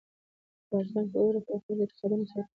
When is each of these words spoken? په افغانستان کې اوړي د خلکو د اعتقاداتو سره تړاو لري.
په 0.67 0.75
افغانستان 0.81 1.03
کې 1.11 1.17
اوړي 1.19 1.39
د 1.41 1.43
خلکو 1.47 1.71
د 1.77 1.79
اعتقاداتو 1.81 1.99
سره 1.99 2.13
تړاو 2.29 2.43
لري. 2.43 2.47